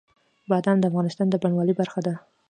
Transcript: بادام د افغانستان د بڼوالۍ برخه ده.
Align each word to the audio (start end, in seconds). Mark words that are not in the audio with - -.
بادام 0.49 0.77
د 0.79 0.85
افغانستان 0.91 1.27
د 1.29 1.35
بڼوالۍ 1.41 1.73
برخه 1.81 1.99
ده. 2.05 2.13